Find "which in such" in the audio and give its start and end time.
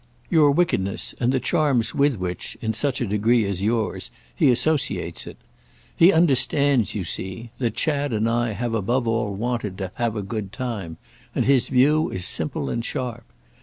2.17-3.01